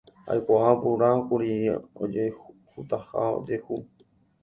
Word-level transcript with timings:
aikuaaporãkuri 0.31 1.51
ojehutaha 2.03 3.07
ha 3.23 3.29
ojehu 3.39 3.75